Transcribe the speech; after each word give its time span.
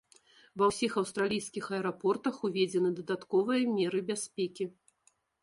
Ва 0.59 0.69
ўсіх 0.69 0.95
аўстралійскіх 1.01 1.67
аэрапортах 1.75 2.39
уведзены 2.49 2.89
дадатковыя 3.01 3.63
меры 3.77 3.99
бяспекі. 4.11 4.71